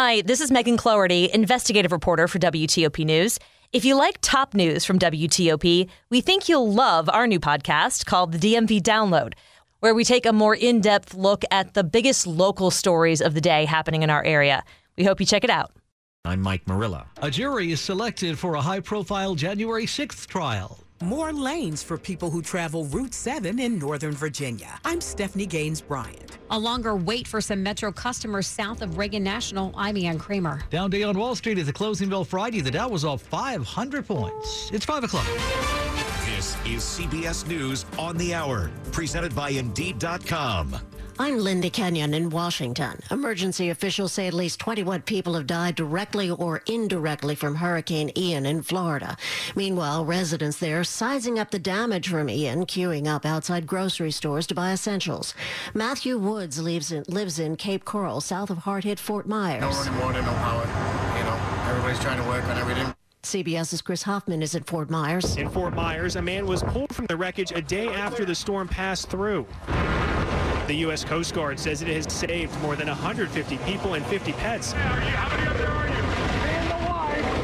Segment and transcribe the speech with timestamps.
[0.00, 3.36] Hi, this is Megan Cloherty, investigative reporter for WTOP News.
[3.72, 8.30] If you like top news from WTOP, we think you'll love our new podcast called
[8.30, 9.32] the DMV Download,
[9.80, 13.40] where we take a more in depth look at the biggest local stories of the
[13.40, 14.62] day happening in our area.
[14.96, 15.72] We hope you check it out.
[16.24, 17.04] I'm Mike Murillo.
[17.20, 20.78] A jury is selected for a high profile January 6th trial.
[21.00, 24.80] More lanes for people who travel Route 7 in Northern Virginia.
[24.84, 26.38] I'm Stephanie Gaines Bryant.
[26.50, 29.72] A longer wait for some Metro customers south of Reagan National.
[29.76, 30.60] I'm Ann Kramer.
[30.70, 32.62] Down day on Wall Street at the closing bell Friday.
[32.62, 34.70] The Dow was off 500 points.
[34.72, 35.26] It's 5 o'clock.
[36.34, 40.80] This is CBS News on the Hour, presented by Indeed.com.
[41.20, 43.00] I'm Linda Kenyon in Washington.
[43.10, 48.46] Emergency officials say at least 21 people have died directly or indirectly from Hurricane Ian
[48.46, 49.16] in Florida.
[49.56, 54.54] Meanwhile, residents there sizing up the damage from Ian, queuing up outside grocery stores to
[54.54, 55.34] buy essentials.
[55.74, 59.60] Matthew Woods lives in, lives in Cape Coral, south of hard-hit Fort Myers.
[59.60, 60.62] No running water, no power.
[61.18, 62.94] You know, everybody's trying to work on everything.
[63.24, 65.36] CBS's Chris Hoffman is at Fort Myers.
[65.36, 68.68] In Fort Myers, a man was pulled from the wreckage a day after the storm
[68.68, 69.44] passed through.
[70.68, 71.02] The U.S.
[71.02, 74.74] Coast Guard says it has saved more than 150 people and 50 pets.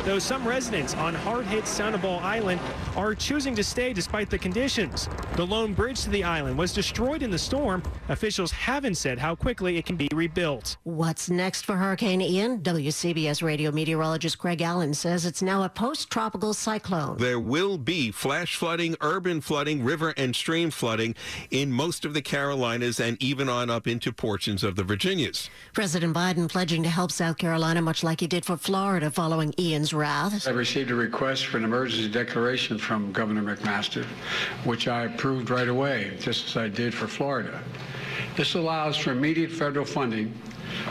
[0.04, 2.60] Though some residents on hard-hit Sanibel Island
[2.94, 5.08] are choosing to stay despite the conditions.
[5.36, 7.82] The lone bridge to the island was destroyed in the storm.
[8.10, 10.76] Officials haven't said how quickly it can be rebuilt.
[10.82, 12.60] What's next for Hurricane Ian?
[12.60, 17.16] WCBS radio meteorologist Craig Allen says it's now a post-tropical cyclone.
[17.16, 21.14] There will be flash flooding, urban flooding, river and stream flooding
[21.50, 25.48] in most of the Carolinas and even on up into portions of the Virginias.
[25.72, 29.93] President Biden pledging to help South Carolina much like he did for Florida following Ian's
[29.94, 30.46] wrath.
[30.46, 34.04] I received a request for an emergency declaration from Governor McMaster,
[34.64, 37.62] which I approved right away, just as I did for Florida.
[38.36, 40.32] This allows for immediate federal funding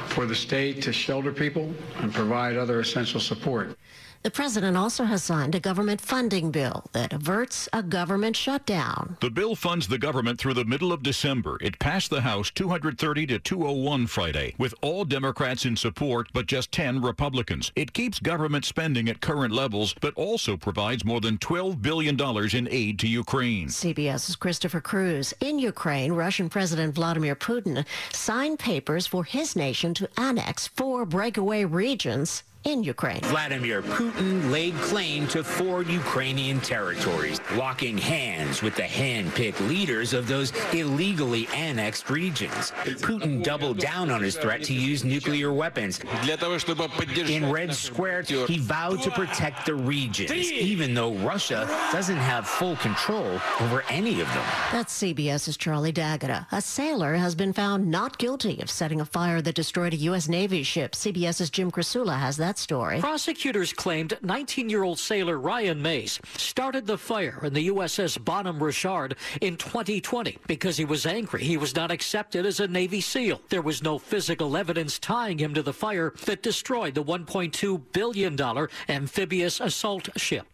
[0.08, 3.78] for the state to shelter people and provide other essential support.
[4.24, 9.18] The president also has signed a government funding bill that averts a government shutdown.
[9.20, 11.58] The bill funds the government through the middle of December.
[11.60, 16.72] It passed the House 230 to 201 Friday, with all Democrats in support, but just
[16.72, 17.74] 10 Republicans.
[17.76, 22.18] It keeps government spending at current levels, but also provides more than $12 billion
[22.56, 23.68] in aid to Ukraine.
[23.68, 25.34] CBS's Christopher Cruz.
[25.42, 31.66] In Ukraine, Russian President Vladimir Putin signed papers for his nation to annex four breakaway
[31.66, 33.22] regions in Ukraine.
[33.22, 40.28] Vladimir Putin laid claim to four Ukrainian territories, locking hands with the hand-picked leaders of
[40.28, 42.72] those illegally annexed regions.
[43.02, 46.00] Putin doubled down on his threat to use nuclear weapons.
[46.00, 52.76] In Red Square, he vowed to protect the regions, even though Russia doesn't have full
[52.78, 54.46] control over any of them.
[54.72, 56.48] That's CBS's Charlie D'Agata.
[56.52, 60.28] A sailor has been found not guilty of setting a fire that destroyed a U.S.
[60.28, 60.94] Navy ship.
[60.94, 63.00] CBS's Jim Krasula has that story.
[63.00, 68.64] Prosecutors claimed 19 year old sailor Ryan Mays started the fire in the USS Bonhomme
[68.64, 73.42] Richard in 2020 because he was angry he was not accepted as a Navy SEAL.
[73.50, 78.68] There was no physical evidence tying him to the fire that destroyed the $1.2 billion
[78.90, 80.48] amphibious assault ship.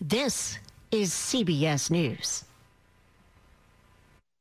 [0.00, 0.58] This
[0.90, 2.45] is CBS News.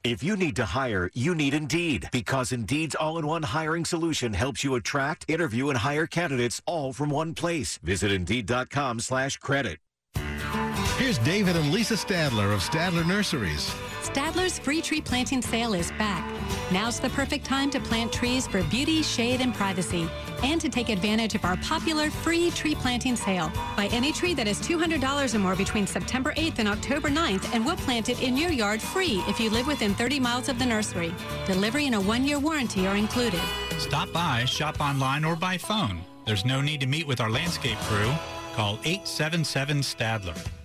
[0.05, 4.75] If you need to hire, you need Indeed because Indeed's all-in-one hiring solution helps you
[4.75, 7.79] attract, interview, and hire candidates all from one place.
[7.83, 9.79] Visit Indeed.com slash credit.
[11.05, 13.69] Here's David and Lisa Stadler of Stadler Nurseries.
[14.01, 16.27] Stadler's free tree planting sale is back.
[16.71, 20.09] Now's the perfect time to plant trees for beauty, shade, and privacy,
[20.41, 23.51] and to take advantage of our popular free tree planting sale.
[23.77, 27.63] Buy any tree that is $200 or more between September 8th and October 9th, and
[27.63, 30.65] we'll plant it in your yard free if you live within 30 miles of the
[30.65, 31.13] nursery.
[31.45, 33.41] Delivery and a one-year warranty are included.
[33.77, 36.01] Stop by, shop online, or by phone.
[36.25, 38.11] There's no need to meet with our landscape crew.
[38.55, 40.64] Call 877 Stadler.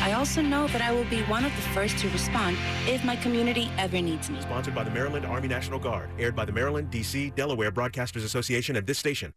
[0.00, 2.56] I also know that I will be one of the first to respond
[2.86, 4.40] if my community ever needs me.
[4.40, 6.08] Sponsored by the Maryland Army National Guard.
[6.18, 9.34] Aired by the Maryland, D.C., Delaware Broadcasters Association and this station.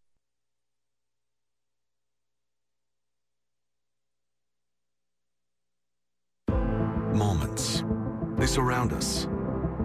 [7.13, 7.83] Moments.
[8.37, 9.27] They surround us,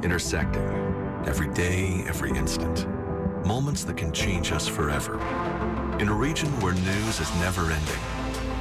[0.02, 0.62] intersecting,
[1.26, 2.86] every day, every instant.
[3.44, 5.18] Moments that can change us forever.
[5.98, 8.17] In a region where news is never ending,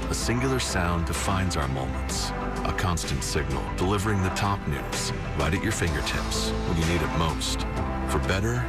[0.09, 2.31] a singular sound defines our moments.
[2.63, 7.17] A constant signal delivering the top news right at your fingertips when you need it
[7.17, 7.61] most.
[8.09, 8.61] For better,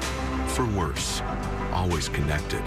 [0.48, 1.22] for worse.
[1.72, 2.62] Always connected.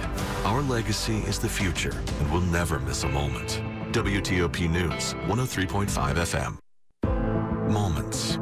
[0.45, 3.61] Our legacy is the future, and we'll never miss a moment.
[3.91, 7.69] WTOP News, 103.5 FM.
[7.69, 8.39] Moments.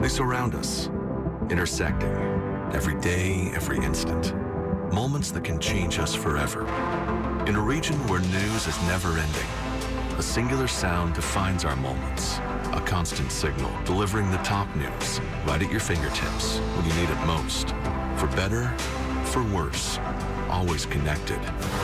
[0.00, 0.88] They surround us,
[1.50, 2.10] intersecting
[2.72, 4.34] every day, every instant.
[4.92, 6.66] Moments that can change us forever.
[7.46, 9.67] In a region where news is never ending,
[10.18, 12.38] a singular sound defines our moments.
[12.72, 17.26] A constant signal delivering the top news right at your fingertips when you need it
[17.26, 17.68] most.
[18.16, 18.68] For better,
[19.26, 20.00] for worse.
[20.48, 21.38] Always connected.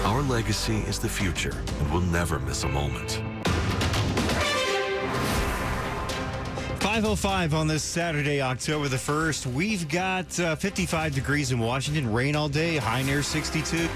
[0.05, 3.23] Our legacy is the future, and we'll never miss a moment.
[6.81, 9.47] 505 on this Saturday, October the 1st.
[9.53, 13.89] We've got uh, 55 degrees in Washington, rain all day, high near 62.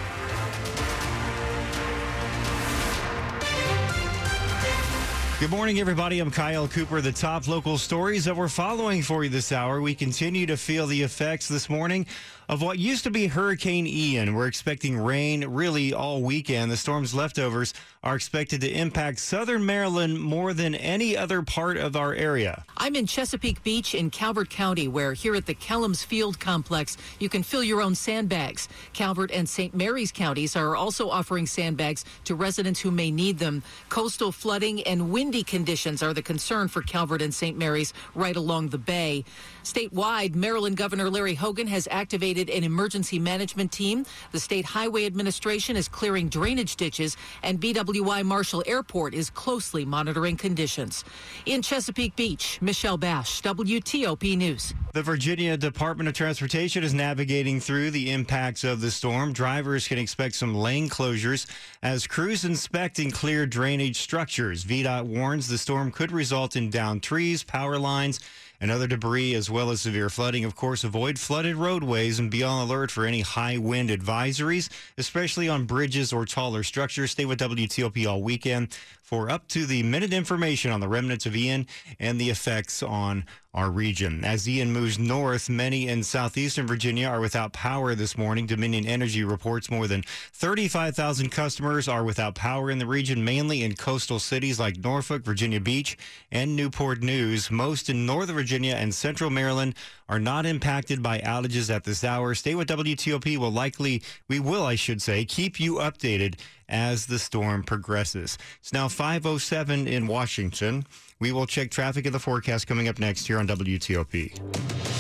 [5.41, 6.19] Good morning, everybody.
[6.19, 7.01] I'm Kyle Cooper.
[7.01, 9.81] The top local stories that we're following for you this hour.
[9.81, 12.07] We continue to feel the effects this morning
[12.49, 14.35] of what used to be Hurricane Ian.
[14.35, 16.71] We're expecting rain really all weekend.
[16.71, 21.95] The storm's leftovers are expected to impact southern Maryland more than any other part of
[21.95, 22.65] our area.
[22.77, 27.29] I'm in Chesapeake Beach in Calvert County, where here at the Kellums Field Complex, you
[27.29, 28.69] can fill your own sandbags.
[28.95, 29.75] Calvert and St.
[29.75, 33.63] Mary's counties are also offering sandbags to residents who may need them.
[33.91, 37.59] Coastal flooding and windy conditions are the concern for Calvert and St.
[37.59, 39.25] Mary's right along the bay.
[39.69, 44.07] Statewide, Maryland Governor Larry Hogan has activated an emergency management team.
[44.33, 50.39] The State Highway Administration is clearing drainage ditches, and BWI Marshall Airport is closely monitoring
[50.39, 51.05] conditions.
[51.45, 54.73] In Chesapeake Beach, Michelle Basch, WTOP News.
[54.95, 59.35] The Virginia Department of Transportation is navigating through the impacts of the storm.
[59.35, 61.47] Drivers can expect some lane closures
[61.83, 64.65] as crews inspect and clear drainage structures.
[64.65, 68.21] VDOT warns the storm could result in downed trees, power lines,
[68.61, 70.45] and other debris, as well as severe flooding.
[70.45, 75.49] Of course, avoid flooded roadways and be on alert for any high wind advisories, especially
[75.49, 77.13] on bridges or taller structures.
[77.13, 81.35] Stay with WTOP all weekend for up to the minute information on the remnants of
[81.35, 81.67] Ian
[81.99, 83.25] and the effects on
[83.55, 84.25] our region.
[84.25, 88.47] As Ian moves north, many in southeastern Virginia are without power this morning.
[88.47, 90.03] Dominion Energy reports more than
[90.33, 95.61] 35,000 customers are without power in the region, mainly in coastal cities like Norfolk, Virginia
[95.61, 95.97] Beach,
[96.31, 97.51] and Newport News.
[97.51, 99.75] Most in Northern Virginia and Central Maryland
[100.09, 102.35] are not impacted by outages at this hour.
[102.35, 103.39] Stay with WTOP.
[103.39, 108.39] Will likely, we will, I should say, keep you updated as the storm progresses.
[108.61, 110.87] It's now 507 in Washington.
[111.21, 114.39] We will check traffic and the forecast coming up next here on WTOP.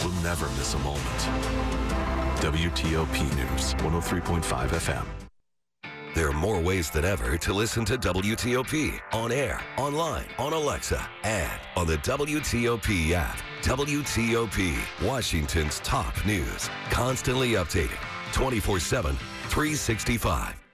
[0.05, 1.05] We'll never miss a moment.
[2.41, 5.07] WTOP News, 103.5 FM.
[6.15, 11.09] There are more ways than ever to listen to WTOP on air, online, on Alexa,
[11.23, 13.39] and on the WTOP app.
[13.63, 14.77] WTOP,
[15.07, 17.99] Washington's top news, constantly updated,
[18.33, 19.17] 24 7,
[19.49, 20.68] 365.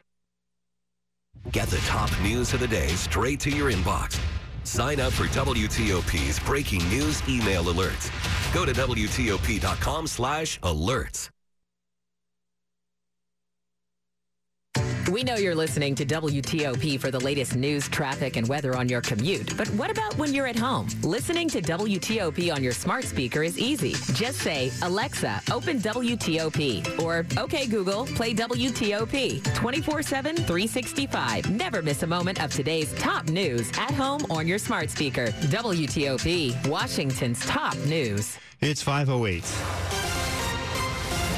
[1.48, 4.18] Get the top news of the day straight to your inbox.
[4.64, 8.10] Sign up for WTOP's breaking news email alerts.
[8.54, 11.30] Go to WTOP.com slash alerts.
[15.10, 19.02] We know you're listening to WTOP for the latest news, traffic, and weather on your
[19.02, 19.54] commute.
[19.56, 20.88] But what about when you're at home?
[21.02, 23.92] Listening to WTOP on your smart speaker is easy.
[24.14, 26.98] Just say, Alexa, open WTOP.
[27.02, 29.54] Or, OK, Google, play WTOP.
[29.54, 31.50] 24 7, 365.
[31.50, 35.26] Never miss a moment of today's top news at home on your smart speaker.
[35.26, 38.38] WTOP, Washington's top news.
[38.60, 40.13] It's 508.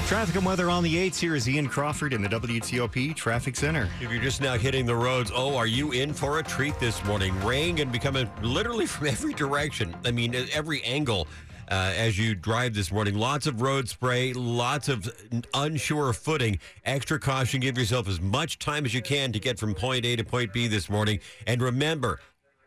[0.06, 1.18] Traffic and weather on the 8s.
[1.18, 3.90] Here is Ian Crawford in the WTOP Traffic Center.
[4.00, 7.04] If you're just now hitting the roads, oh, are you in for a treat this
[7.04, 7.34] morning?
[7.44, 9.96] Rain and becoming literally from every direction.
[10.04, 11.26] I mean, every angle.
[11.68, 15.12] Uh, as you drive this morning, lots of road spray, lots of
[15.54, 16.60] unsure footing.
[16.84, 17.58] Extra caution.
[17.58, 20.52] Give yourself as much time as you can to get from point A to point
[20.52, 21.18] B this morning.
[21.48, 22.20] And remember,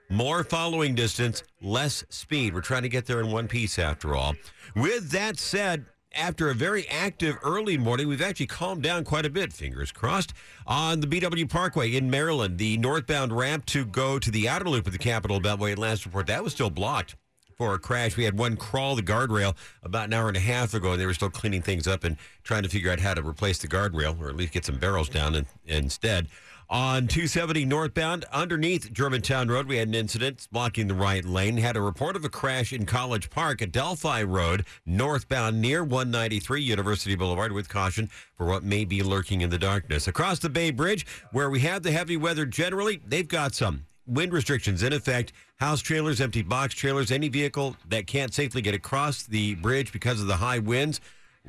[0.09, 2.53] more following distance, less speed.
[2.53, 4.35] We're trying to get there in one piece after all.
[4.75, 9.29] With that said, after a very active early morning, we've actually calmed down quite a
[9.29, 10.33] bit, fingers crossed,
[10.65, 12.57] on the BW Parkway in Maryland.
[12.57, 16.05] The northbound ramp to go to the outer loop of the Capitol Beltway at last
[16.05, 17.15] report, that was still blocked
[17.57, 18.15] for a crash.
[18.17, 21.05] We had one crawl the guardrail about an hour and a half ago, and they
[21.05, 24.19] were still cleaning things up and trying to figure out how to replace the guardrail
[24.19, 26.27] or at least get some barrels down in, instead.
[26.71, 31.57] On 270 northbound, underneath Germantown Road, we had an incident blocking the right lane.
[31.57, 36.61] Had a report of a crash in College Park at Adelphi Road, northbound near 193
[36.61, 40.07] University Boulevard, with caution for what may be lurking in the darkness.
[40.07, 44.31] Across the Bay Bridge, where we have the heavy weather generally, they've got some wind
[44.31, 45.33] restrictions in effect.
[45.55, 50.21] House trailers, empty box trailers, any vehicle that can't safely get across the bridge because
[50.21, 51.01] of the high winds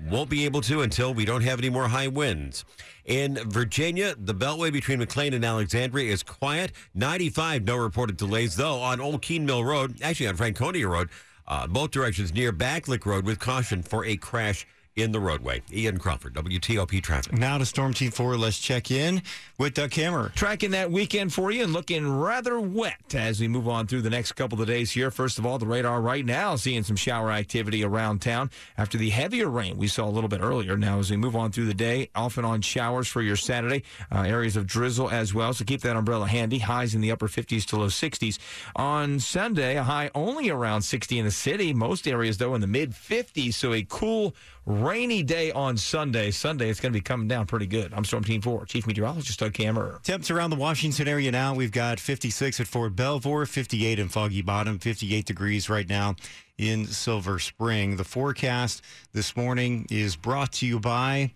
[0.08, 2.64] won't be able to until we don't have any more high winds.
[3.04, 6.72] In Virginia, the beltway between McLean and Alexandria is quiet.
[6.94, 11.08] 95, no reported delays, though, on Old Keene Mill Road, actually on Franconia Road,
[11.46, 14.66] uh, both directions near Backlick Road with caution for a crash
[15.02, 15.62] in the roadway.
[15.72, 17.32] Ian Crawford, WTOP Traffic.
[17.32, 19.22] Now to Storm Team 4, let's check in
[19.58, 20.34] with Doug Kammerer.
[20.34, 24.10] Tracking that weekend for you and looking rather wet as we move on through the
[24.10, 25.10] next couple of days here.
[25.10, 29.10] First of all, the radar right now seeing some shower activity around town after the
[29.10, 30.76] heavier rain we saw a little bit earlier.
[30.76, 33.82] Now, as we move on through the day, off and on showers for your Saturday,
[34.12, 35.52] uh, areas of drizzle as well.
[35.52, 36.58] So keep that umbrella handy.
[36.58, 38.38] Highs in the upper 50s to low 60s.
[38.76, 41.72] On Sunday, a high only around 60 in the city.
[41.72, 43.54] Most areas, though, in the mid 50s.
[43.54, 44.34] So a cool
[44.70, 46.30] rainy day on Sunday.
[46.30, 47.92] Sunday, it's going to be coming down pretty good.
[47.92, 50.00] I'm Storm Team 4, Chief Meteorologist Doug Kammerer.
[50.02, 51.54] Temps around the Washington area now.
[51.54, 56.14] We've got 56 at Fort Belvoir, 58 in Foggy Bottom, 58 degrees right now
[56.56, 57.96] in Silver Spring.
[57.96, 61.32] The forecast this morning is brought to you by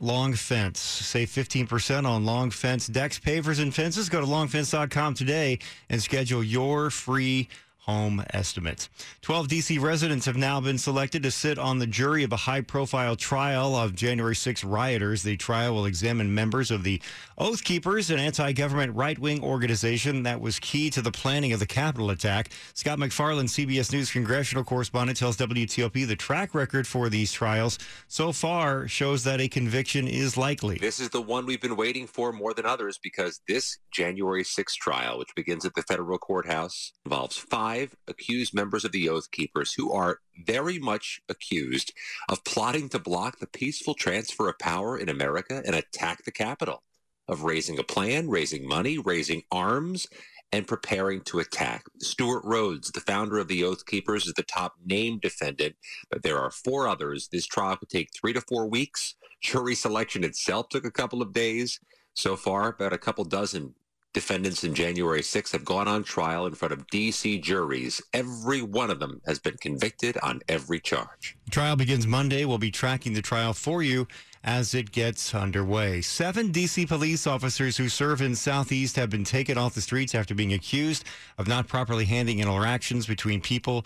[0.00, 0.78] Long Fence.
[0.78, 4.08] Save 15% on Long Fence decks, pavers, and fences.
[4.08, 5.58] Go to longfence.com today
[5.90, 7.48] and schedule your free
[7.88, 8.90] home estimates.
[9.22, 9.78] 12 D.C.
[9.78, 13.74] residents have now been selected to sit on the jury of a high profile trial
[13.74, 15.22] of January 6 rioters.
[15.22, 17.00] The trial will examine members of the
[17.38, 21.60] Oath Keepers, an anti government right wing organization that was key to the planning of
[21.60, 22.50] the Capitol attack.
[22.74, 28.32] Scott MacFarlane, CBS News congressional correspondent, tells WTOP the track record for these trials so
[28.32, 30.76] far shows that a conviction is likely.
[30.76, 34.74] This is the one we've been waiting for more than others because this January 6
[34.74, 39.72] trial, which begins at the federal courthouse, involves five accused members of the Oath Keepers
[39.74, 41.92] who are very much accused
[42.28, 46.82] of plotting to block the peaceful transfer of power in America and attack the Capitol,
[47.28, 50.06] of raising a plan, raising money, raising arms,
[50.50, 51.84] and preparing to attack.
[52.00, 55.76] Stewart Rhodes, the founder of the Oath Keepers, is the top named defendant,
[56.10, 57.28] but there are four others.
[57.30, 59.14] This trial could take three to four weeks.
[59.42, 61.80] Jury selection itself took a couple of days.
[62.14, 63.74] So far, about a couple dozen
[64.14, 67.38] defendants in January 6 have gone on trial in front of D.C.
[67.38, 68.00] juries.
[68.12, 71.36] Every one of them has been convicted on every charge.
[71.44, 72.44] The trial begins Monday.
[72.44, 74.06] We'll be tracking the trial for you
[74.44, 76.00] as it gets underway.
[76.00, 76.86] Seven D.C.
[76.86, 81.04] police officers who serve in Southeast have been taken off the streets after being accused
[81.36, 83.84] of not properly handling interactions between people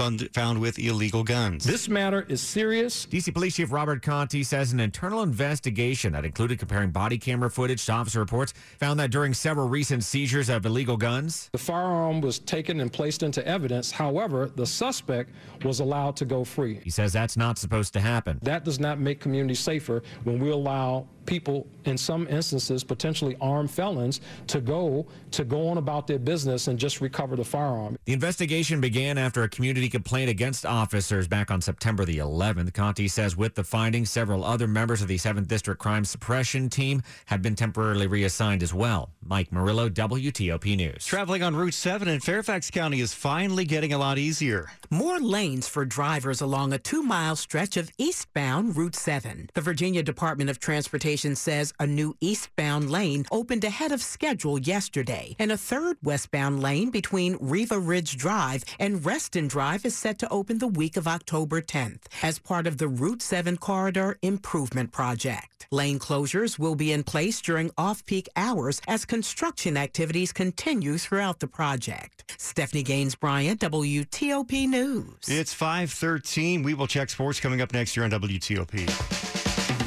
[0.00, 1.62] found with illegal guns.
[1.62, 3.04] This matter is serious.
[3.04, 7.84] DC Police Chief Robert Contee says an internal investigation that included comparing body camera footage
[7.84, 12.38] to officer reports found that during several recent seizures of illegal guns, the firearm was
[12.38, 13.90] taken and placed into evidence.
[13.90, 16.80] However, the suspect was allowed to go free.
[16.82, 18.38] He says that's not supposed to happen.
[18.42, 23.70] That does not make communities safer when we allow people, in some instances, potentially armed
[23.70, 27.96] felons, to go to go on about their business and just recover the firearm.
[28.04, 32.72] The investigation began after a community complaint against officers back on September the 11th.
[32.72, 37.02] Contee says with the findings, several other members of the 7th District Crime Suppression Team
[37.26, 39.10] have been temporarily reassigned as well.
[39.22, 41.04] Mike Murillo, WTOP News.
[41.04, 44.70] Traveling on Route 7 in Fairfax County is finally getting a lot easier.
[44.90, 49.50] More lanes for drivers along a two mile stretch of eastbound Route 7.
[49.54, 55.36] The Virginia Department of Transportation says a new eastbound lane opened ahead of schedule yesterday,
[55.38, 60.28] and a third westbound lane between Riva Ridge Drive and Reston Drive is set to
[60.30, 65.66] open the week of October 10th as part of the Route 7 Corridor Improvement Project.
[65.70, 71.46] Lane closures will be in place during off-peak hours as construction activities continue throughout the
[71.46, 72.34] project.
[72.38, 75.28] Stephanie Gaines Bryant, WTOP News.
[75.28, 76.62] It's 513.
[76.62, 79.19] We will check sports coming up next year on WTOP.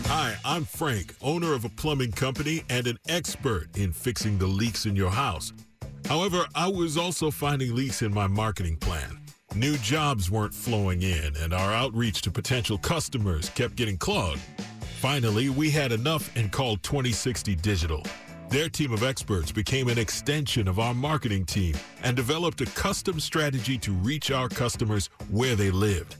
[0.07, 4.85] Hi, I'm Frank, owner of a plumbing company and an expert in fixing the leaks
[4.85, 5.53] in your house.
[6.07, 9.19] However, I was also finding leaks in my marketing plan.
[9.55, 14.41] New jobs weren't flowing in, and our outreach to potential customers kept getting clogged.
[14.99, 18.03] Finally, we had enough and called 2060 Digital.
[18.49, 23.19] Their team of experts became an extension of our marketing team and developed a custom
[23.19, 26.17] strategy to reach our customers where they lived.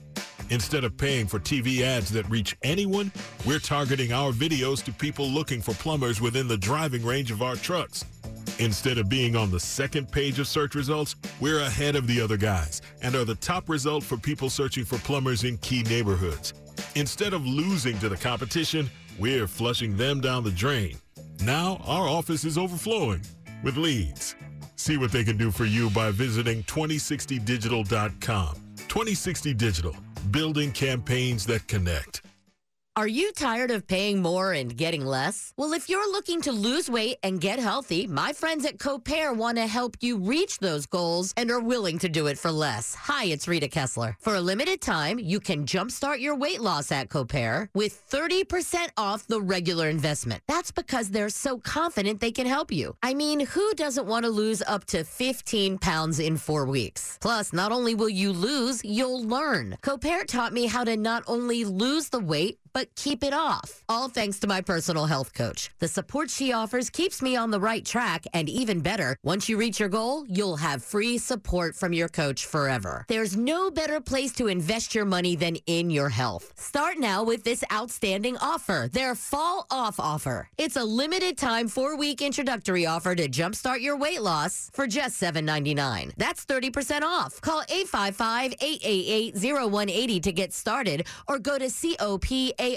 [0.50, 3.10] Instead of paying for TV ads that reach anyone,
[3.46, 7.56] we're targeting our videos to people looking for plumbers within the driving range of our
[7.56, 8.04] trucks.
[8.58, 12.36] Instead of being on the second page of search results, we're ahead of the other
[12.36, 16.52] guys and are the top result for people searching for plumbers in key neighborhoods.
[16.94, 20.96] Instead of losing to the competition, we're flushing them down the drain.
[21.42, 23.22] Now our office is overflowing
[23.64, 24.36] with leads.
[24.76, 28.54] See what they can do for you by visiting 2060digital.com.
[28.88, 29.96] 2060 Digital
[30.30, 32.22] building campaigns that connect.
[32.96, 35.52] Are you tired of paying more and getting less?
[35.56, 39.58] Well, if you're looking to lose weight and get healthy, my friends at Copair want
[39.58, 42.94] to help you reach those goals and are willing to do it for less.
[42.94, 44.16] Hi, it's Rita Kessler.
[44.20, 49.26] For a limited time, you can jumpstart your weight loss at Copair with 30% off
[49.26, 50.44] the regular investment.
[50.46, 52.94] That's because they're so confident they can help you.
[53.02, 57.18] I mean, who doesn't want to lose up to 15 pounds in four weeks?
[57.20, 59.78] Plus, not only will you lose, you'll learn.
[59.82, 63.82] Copair taught me how to not only lose the weight, but keep it off.
[63.88, 65.70] All thanks to my personal health coach.
[65.78, 69.56] The support she offers keeps me on the right track, and even better, once you
[69.56, 73.04] reach your goal, you'll have free support from your coach forever.
[73.08, 76.52] There's no better place to invest your money than in your health.
[76.56, 80.48] Start now with this outstanding offer, their fall off offer.
[80.58, 85.20] It's a limited time four week introductory offer to jumpstart your weight loss for just
[85.20, 86.12] $7.99.
[86.16, 87.40] That's 30% off.
[87.40, 91.66] Call 855 888 0180 to get started or go to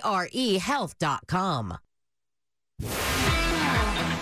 [0.01, 1.77] coparehealth.com.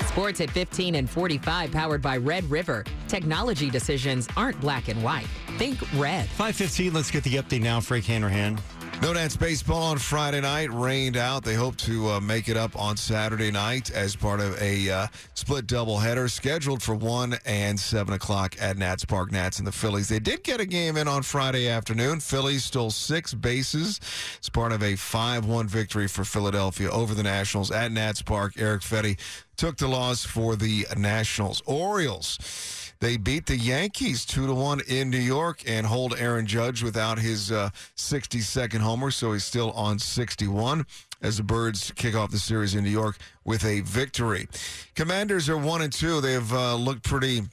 [0.08, 2.86] Sports at 15 and 45, powered by Red River.
[3.10, 5.28] Technology decisions aren't black and white.
[5.58, 6.26] Think red.
[6.30, 7.82] 515, let's get the update now.
[7.82, 8.58] Frank Hanrahan.
[9.02, 10.72] No Nats baseball on Friday night.
[10.72, 11.44] Rained out.
[11.44, 15.08] They hope to uh, make it up on Saturday night as part of a uh,
[15.36, 19.32] split doubleheader scheduled for 1 and 7 o'clock at Nats Park.
[19.32, 20.08] Nats and the Phillies.
[20.08, 22.20] They did get a game in on Friday afternoon.
[22.20, 24.00] Phillies stole six bases
[24.40, 28.54] as part of a 5 1 victory for Philadelphia over the Nationals at Nats Park.
[28.58, 29.20] Erick Fedde
[29.58, 31.62] took the loss for the Nationals.
[31.66, 32.85] Orioles.
[33.00, 37.20] They beat the Yankees two to one in New York and hold Aaron Judge without
[37.20, 40.86] his uh, 62nd homer, so he's still on 61
[41.22, 44.48] as the Birds kick off the series in New York with a victory.
[44.96, 46.22] Commanders are one and two.
[46.22, 47.44] They have uh, looked pretty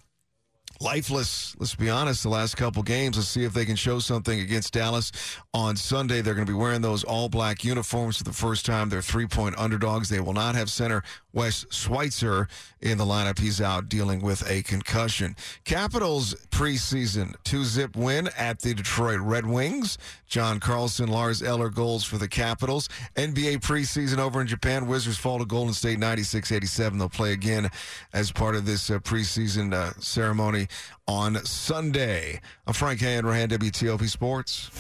[0.83, 3.17] lifeless, let's be honest, the last couple games.
[3.17, 5.13] Let's see if they can show something against Dallas
[5.55, 6.21] on Sunday.
[6.21, 8.89] They're going to be wearing those all black uniforms for the first time.
[8.89, 10.09] They're three point underdogs.
[10.09, 12.49] They will not have center Wes Schweitzer
[12.81, 13.39] in the lineup.
[13.39, 15.37] He's out dealing with a concussion.
[15.65, 19.99] Capitals preseason two zip win at the Detroit Red Wings.
[20.27, 22.89] John Carlson, Lars Eller goals for the Capitals.
[23.17, 24.87] NBA preseason over in Japan.
[24.87, 26.99] Wizards fall to Golden State 96 87.
[26.99, 27.71] They'll play again
[28.13, 30.69] as part of this uh, preseason uh, ceremony
[31.07, 32.41] on Sunday.
[32.67, 34.71] I'm Frank Hanrahan, WTOP Sports.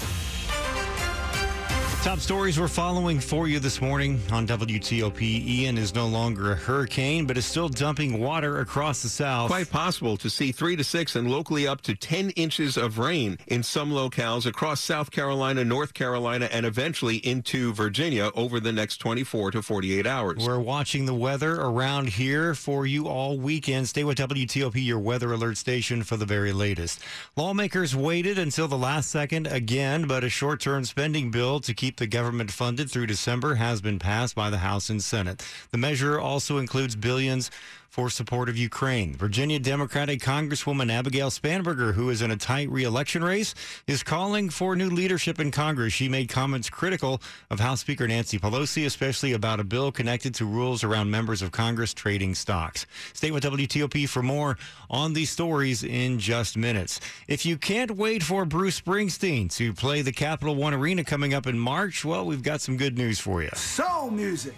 [2.03, 5.23] Top stories we're following for you this morning on WTOP.
[5.23, 9.49] Ian is no longer a hurricane, but is still dumping water across the south.
[9.49, 13.39] Quite possible to see three to six and locally up to 10 inches of rain
[13.47, 18.97] in some locales across South Carolina, North Carolina, and eventually into Virginia over the next
[18.97, 20.45] 24 to 48 hours.
[20.45, 23.89] We're watching the weather around here for you all weekend.
[23.89, 26.99] Stay with WTOP, your weather alert station, for the very latest.
[27.37, 31.92] Lawmakers waited until the last second again, but a short term spending bill to keep
[31.97, 35.45] the government funded through December has been passed by the House and Senate.
[35.71, 37.51] The measure also includes billions
[37.93, 39.15] for support of Ukraine.
[39.15, 43.55] Virginia Democratic Congresswoman Abigail Spanberger, who is in a tight reelection race,
[43.87, 45.93] is calling for new leadership in Congress.
[45.93, 50.47] She made comments critical of House Speaker Nancy Pelosi, especially about a bill connected to
[50.47, 52.87] rules around members of Congress trading stocks.
[53.13, 54.57] Stay with WTOP for more
[54.89, 56.99] on these stories in just minutes.
[57.29, 61.47] If you can't wait for Bruce Springsteen to play the Capital One Arena coming up
[61.47, 63.51] in March, well, we've got some good news for you.
[63.53, 64.57] Soul music.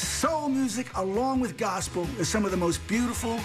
[0.00, 3.38] Soul music, along with gospel, is some of the most beautiful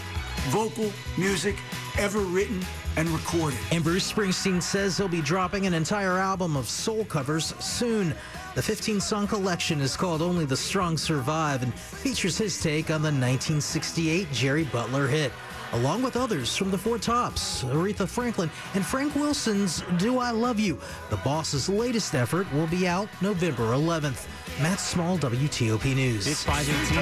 [0.48, 1.58] vocal music
[1.98, 2.62] ever written
[2.96, 3.60] and recorded.
[3.72, 8.16] And Bruce Springsteen says he'll be dropping an entire album of soul covers soon.
[8.56, 13.02] The 15 song collection is called Only the Strong Survive and features his take on
[13.02, 15.34] the 1968 Jerry Butler hit,
[15.74, 20.60] along with others from the Four Tops, Aretha Franklin, and Frank Wilson's Do I Love
[20.60, 20.80] You.
[21.10, 24.26] The Boss's latest effort will be out November 11th.
[24.62, 26.28] Matt Small, WTOP News.
[26.28, 26.98] It's 518.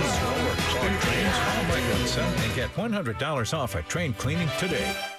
[2.45, 5.12] and get $100 off a train cleaning today.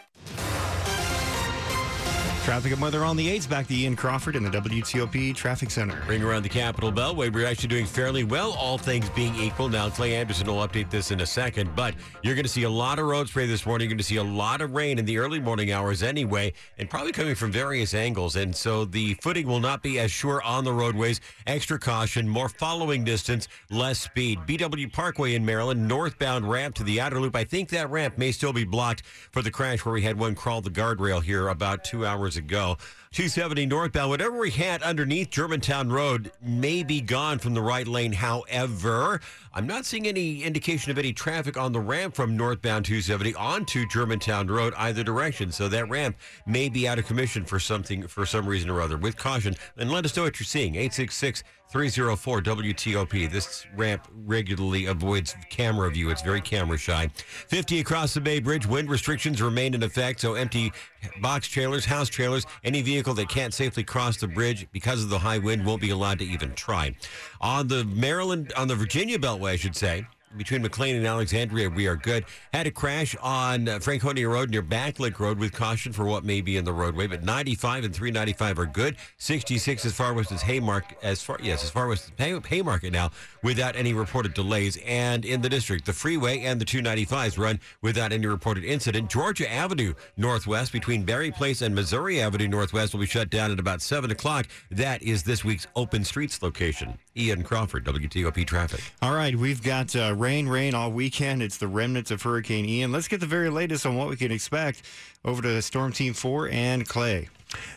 [2.44, 3.48] Traffic and weather on the 8s.
[3.48, 5.98] Back to Ian Crawford in the WTOP Traffic Center.
[6.06, 7.32] Ring around the Capitol Beltway.
[7.32, 9.70] We're actually doing fairly well, all things being equal.
[9.70, 12.70] Now, Clay Anderson will update this in a second, but you're going to see a
[12.70, 13.88] lot of road spray this morning.
[13.88, 16.90] You're going to see a lot of rain in the early morning hours anyway, and
[16.90, 18.36] probably coming from various angles.
[18.36, 21.22] And so the footing will not be as sure on the roadways.
[21.46, 24.40] Extra caution, more following distance, less speed.
[24.40, 27.36] BW Parkway in Maryland, northbound ramp to the outer loop.
[27.36, 30.34] I think that ramp may still be blocked for the crash where we had one
[30.34, 32.76] crawl the guardrail here about two hours ago.
[33.14, 38.12] 270 northbound, whatever we had underneath Germantown Road may be gone from the right lane.
[38.12, 39.20] However,
[39.52, 43.86] I'm not seeing any indication of any traffic on the ramp from northbound 270 onto
[43.86, 45.52] Germantown Road either direction.
[45.52, 48.96] So that ramp may be out of commission for something for some reason or other.
[48.96, 50.74] With caution, and let us know what you're seeing.
[50.74, 53.30] 866 304 WTOP.
[53.30, 56.10] This ramp regularly avoids camera view.
[56.10, 57.10] It's very camera shy.
[57.48, 58.66] 50 across the Bay Bridge.
[58.66, 60.72] Wind restrictions remain in effect, so empty
[61.20, 65.18] box trailers, house trailers, any vehicle that can't safely cross the bridge because of the
[65.18, 66.94] high wind won't be allowed to even try.
[67.42, 71.86] On the Maryland, on the Virginia Beltway, I should say, between McLean and Alexandria, we
[71.86, 72.24] are good.
[72.52, 76.40] Had a crash on uh, Franconia Road near Backlick Road with caution for what may
[76.40, 78.96] be in the roadway, but 95 and 395 are good.
[79.18, 82.92] 66 as far west as Haymarket, as far yes, as far west as Hay- Haymarket
[82.92, 83.10] now,
[83.42, 84.78] without any reported delays.
[84.84, 89.10] And in the district, the freeway and the 295s run without any reported incident.
[89.10, 93.58] Georgia Avenue Northwest between Berry Place and Missouri Avenue Northwest will be shut down at
[93.58, 94.46] about 7 o'clock.
[94.70, 96.98] That is this week's open streets location.
[97.16, 98.80] Ian Crawford, WTOP Traffic.
[99.00, 101.42] All right, we've got uh, rain, rain all weekend.
[101.42, 102.92] It's the remnants of Hurricane Ian.
[102.92, 104.80] Let's get the very latest on what we can expect
[105.22, 107.28] over to Storm Team 4 and Clay.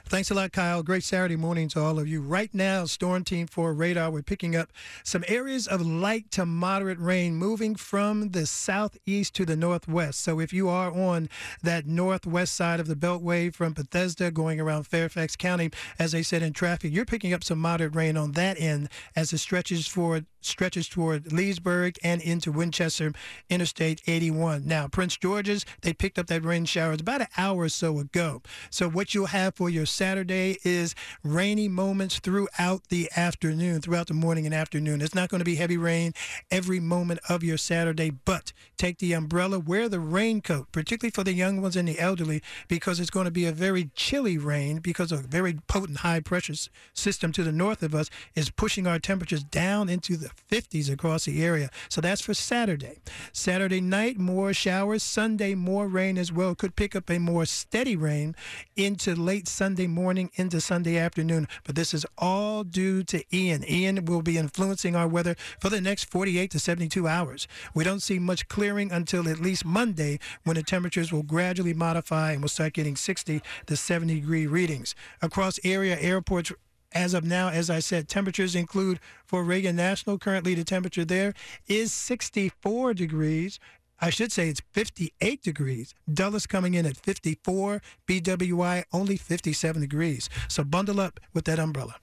[0.06, 0.82] Thanks a lot, Kyle.
[0.82, 2.22] Great Saturday morning to all of you.
[2.22, 4.70] Right now, Storm Team 4 radar, we're picking up
[5.04, 10.22] some areas of light to moderate rain moving from the southeast to the northwest.
[10.22, 11.30] So if you are on
[11.62, 16.42] that northwest side of the Beltway from Bethesda going around Fairfax County, as I said
[16.42, 20.26] in traffic, you're picking up some moderate rain on that end as it stretches forward
[20.48, 23.14] stretches toward Leesburg and into Winchester
[23.50, 24.66] Interstate 81.
[24.66, 28.42] Now, Prince George's, they picked up that rain showers about an hour or so ago.
[28.70, 34.14] So what you'll have for your Saturday is rainy moments throughout the afternoon, throughout the
[34.14, 35.02] morning and afternoon.
[35.02, 36.14] It's not going to be heavy rain
[36.50, 41.34] every moment of your Saturday, but take the umbrella, wear the raincoat, particularly for the
[41.34, 45.12] young ones and the elderly, because it's going to be a very chilly rain because
[45.12, 46.54] a very potent high pressure
[46.94, 51.26] system to the north of us is pushing our temperatures down into the 50s across
[51.26, 51.70] the area.
[51.90, 53.00] So that's for Saturday.
[53.34, 55.04] Saturday night, more showers.
[55.04, 56.56] Sunday, more rain as well.
[56.56, 58.36] Could pick up a more steady rain
[58.76, 61.48] into late Sunday morning, into Sunday afternoon.
[61.64, 63.64] But this is all due to Ian.
[63.70, 67.48] Ian will be influencing our weather for the next 48 to 72 hours.
[67.74, 72.32] We don't see much clearing until at least Monday when the temperatures will gradually modify
[72.32, 74.96] and we'll start getting 60 to 70 degree readings.
[75.22, 76.52] Across area airports,
[76.94, 81.34] as of now, as I said, temperatures include for Reagan National, currently the temperature there
[81.68, 83.60] is 64 degrees.
[84.00, 85.96] I should say it's 58 degrees.
[86.12, 90.30] Dulles coming in at 54, BWI only 57 degrees.
[90.48, 91.96] So bundle up with that umbrella.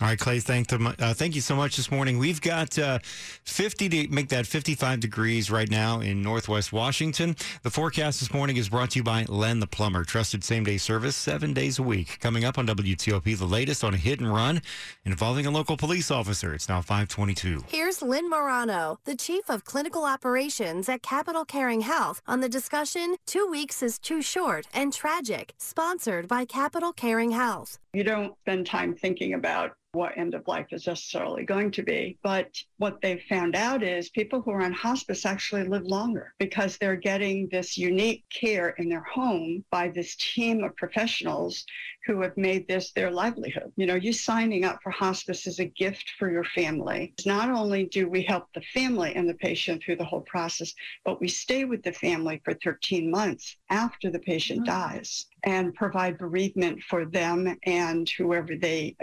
[0.00, 2.18] All right, Clay, thank, them, uh, thank you so much this morning.
[2.18, 2.98] We've got uh,
[3.44, 7.36] 50 to make that 55 degrees right now in Northwest Washington.
[7.62, 10.78] The forecast this morning is brought to you by Len the Plumber, trusted same day
[10.78, 12.18] service seven days a week.
[12.20, 14.62] Coming up on WTOP, the latest on a hit and run
[15.04, 16.54] involving a local police officer.
[16.54, 17.64] It's now 522.
[17.68, 23.16] Here's Lynn Morano, the Chief of Clinical Operations at Capital Caring Health, on the discussion
[23.26, 27.78] Two Weeks is Too Short and Tragic, sponsored by Capital Caring Health.
[27.92, 32.16] You don't spend time thinking about what end of life is necessarily going to be.
[32.22, 36.78] But what they've found out is people who are on hospice actually live longer because
[36.78, 41.66] they're getting this unique care in their home by this team of professionals
[42.06, 43.70] who have made this their livelihood.
[43.76, 47.12] You know, you signing up for hospice is a gift for your family.
[47.26, 50.72] Not only do we help the family and the patient through the whole process,
[51.04, 54.66] but we stay with the family for 13 months after the patient mm.
[54.66, 58.96] dies and provide bereavement for them and whoever they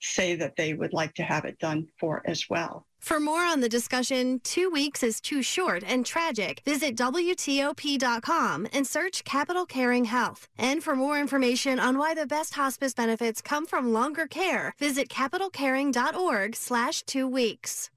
[0.00, 2.86] say that they would like to have it done for as well.
[3.00, 8.86] For more on the discussion, two weeks is too short and tragic, visit WTOP.com and
[8.86, 10.48] search Capital Caring Health.
[10.58, 15.08] And for more information on why the best hospice benefits come from longer care, visit
[15.08, 17.90] capitalcaring.org slash two weeks.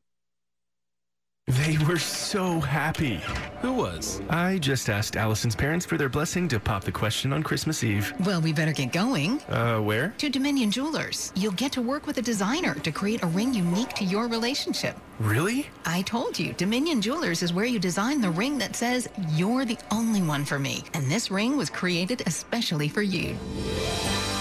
[1.49, 3.19] They were so happy.
[3.61, 4.21] Who was?
[4.29, 8.13] I just asked Allison's parents for their blessing to pop the question on Christmas Eve.
[8.23, 9.41] Well, we better get going.
[9.49, 10.13] Uh, where?
[10.19, 11.33] To Dominion Jewelers.
[11.35, 14.95] You'll get to work with a designer to create a ring unique to your relationship.
[15.19, 15.67] Really?
[15.85, 19.79] I told you, Dominion Jewelers is where you design the ring that says, You're the
[19.89, 20.83] only one for me.
[20.93, 23.35] And this ring was created especially for you.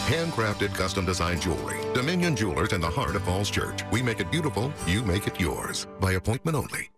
[0.09, 1.79] Handcrafted custom designed jewelry.
[1.94, 3.83] Dominion Jewelers in the heart of Falls Church.
[3.90, 5.87] We make it beautiful, you make it yours.
[6.01, 6.90] By appointment only.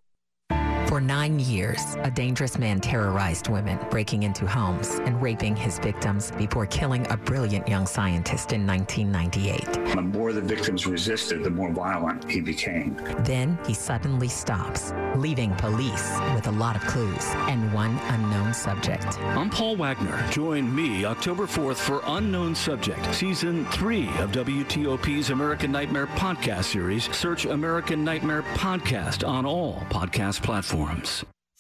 [0.91, 6.33] For nine years, a dangerous man terrorized women, breaking into homes and raping his victims
[6.33, 9.95] before killing a brilliant young scientist in 1998.
[9.95, 12.97] The more the victims resisted, the more violent he became.
[13.21, 19.17] Then he suddenly stops, leaving police with a lot of clues and one unknown subject.
[19.21, 20.29] I'm Paul Wagner.
[20.33, 27.15] Join me October 4th for Unknown Subject, Season 3 of WTOP's American Nightmare podcast series.
[27.15, 30.80] Search American Nightmare Podcast on all podcast platforms.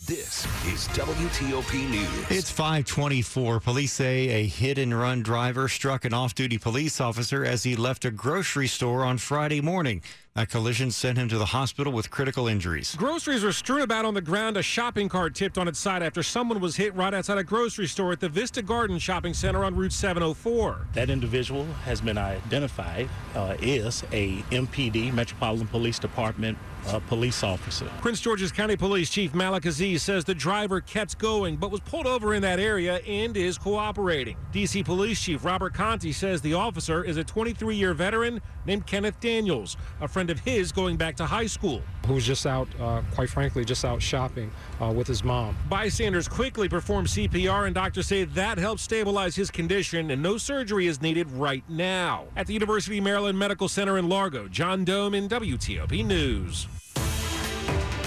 [0.06, 2.30] This is WTOP News.
[2.30, 3.60] It's 524.
[3.60, 7.76] Police say a hit and run driver struck an off duty police officer as he
[7.76, 10.02] left a grocery store on Friday morning.
[10.34, 12.94] That collision sent him to the hospital with critical injuries.
[12.94, 14.56] Groceries were strewn about on the ground.
[14.56, 17.86] A shopping cart tipped on its side after someone was hit right outside a grocery
[17.86, 20.86] store at the Vista Garden Shopping Center on Route 704.
[20.94, 26.56] That individual has been identified uh, is a MPD, Metropolitan Police Department
[26.88, 27.86] uh, police officer.
[28.00, 32.06] Prince George's County Police Chief Malik Aziz says the driver kept going but was pulled
[32.06, 34.36] over in that area and is cooperating.
[34.52, 39.18] DC Police Chief Robert Contee says the officer is a 23 year veteran named Kenneth
[39.20, 41.82] Daniels, a friend of his going back to high school.
[42.06, 45.56] Who was just out, uh, quite frankly, just out shopping uh, with his mom.
[45.68, 50.86] Bystanders quickly performed CPR, and doctors say that helped stabilize his condition, and no surgery
[50.86, 52.24] is needed right now.
[52.36, 56.66] At the University of Maryland Medical Center in Largo, John Domen WTOP News.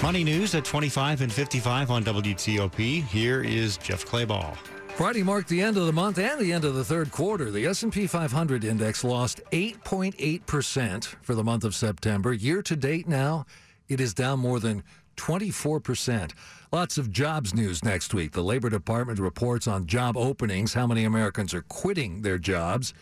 [0.04, 3.06] Money news at 25 and 55 on WTOP.
[3.06, 4.58] Here is Jeff Clabaugh.
[4.96, 7.50] Friday marked the end of the month and the end of the third quarter.
[7.50, 12.32] The S&P 500 index lost 8.8% for the month of September.
[12.32, 13.48] Year to date now,
[13.88, 14.84] it is down more than
[15.18, 16.34] 24%.
[16.72, 18.34] Lots of jobs news next week.
[18.34, 22.94] The Labor Department reports on job openings, how many Americans are quitting their jobs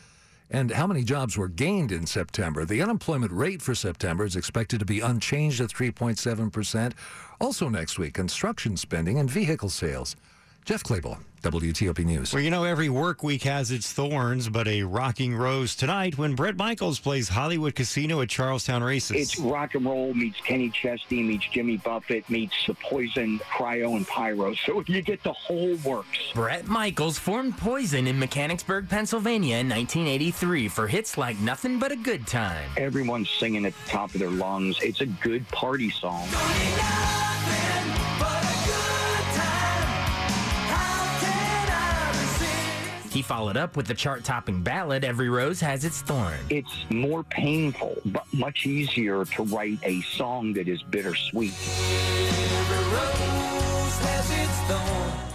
[0.49, 2.63] and how many jobs were gained in September.
[2.63, 6.93] The unemployment rate for September is expected to be unchanged at 3.7%.
[7.41, 10.15] Also next week, construction spending and vehicle sales.
[10.63, 12.33] Jeff Clabaugh, WTOP News.
[12.33, 16.35] Well, you know, every work week has its thorns, but a rocking rose tonight when
[16.35, 19.17] Bret Michaels plays Hollywood Casino at Charlestown Races.
[19.17, 24.07] It's rock and roll meets Kenny Chesney meets Jimmy Buffett meets the Poison, Cryo, and
[24.07, 24.53] Pyro.
[24.65, 26.19] So you get the whole works.
[26.33, 31.95] Bret Michaels formed Poison in Mechanicsburg, Pennsylvania in 1983 for hits like Nothing But a
[31.95, 32.69] Good Time.
[32.77, 34.77] Everyone's singing at the top of their lungs.
[34.81, 36.27] It's a good party song.
[43.11, 46.39] He followed up with the chart topping ballad Every Rose Has Its Thorn.
[46.49, 51.53] It's more painful, but much easier to write a song that is bittersweet.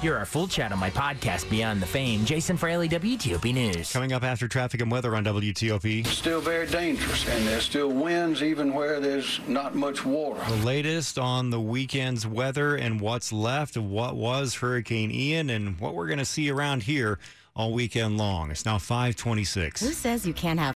[0.01, 2.25] Hear our full chat on my podcast, Beyond the Fame.
[2.25, 3.93] Jason Fraley, WTOP News.
[3.93, 6.07] Coming up after traffic and weather on WTOP.
[6.07, 10.41] Still very dangerous, and there's still winds even where there's not much water.
[10.49, 15.79] The latest on the weekend's weather and what's left of what was Hurricane Ian and
[15.79, 17.19] what we're going to see around here
[17.57, 18.51] all weekend long.
[18.51, 19.81] It's now 526.
[19.81, 20.75] Who says you can't have?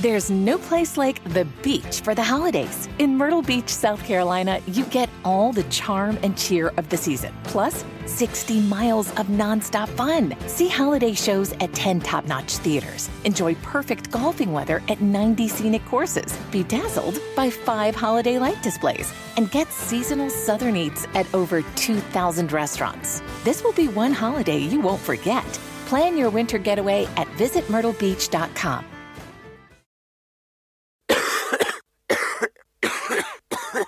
[0.00, 2.88] There's no place like the beach for the holidays.
[2.98, 7.34] In Myrtle Beach, South Carolina, you get all the charm and cheer of the season,
[7.42, 10.34] plus 60 miles of nonstop fun.
[10.46, 13.10] See holiday shows at 10 top notch theaters.
[13.24, 16.34] Enjoy perfect golfing weather at 90 scenic courses.
[16.50, 19.12] Be dazzled by five holiday light displays.
[19.36, 23.22] And get seasonal southern eats at over 2,000 restaurants.
[23.44, 25.60] This will be one holiday you won't forget.
[25.90, 28.84] Plan your winter getaway at visitmyrtlebeach.com.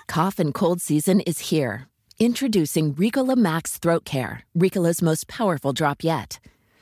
[0.07, 1.87] Cough and cold season is here.
[2.19, 6.41] Introducing Ricola Max Throat Care, Ricola's most powerful drop yet.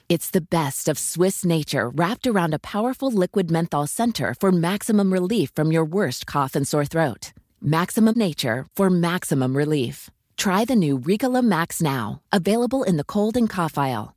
[0.09, 5.13] It's the best of Swiss nature wrapped around a powerful liquid menthol center for maximum
[5.13, 7.31] relief from your worst cough and sore throat.
[7.61, 10.09] Maximum nature for maximum relief.
[10.35, 14.15] Try the new Ricola Max now, available in the cold and cough aisle.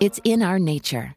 [0.00, 1.14] It's in our nature.